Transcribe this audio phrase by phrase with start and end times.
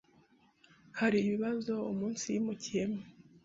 [0.99, 3.01] Hari ibibazo umunsi yimukiyemo.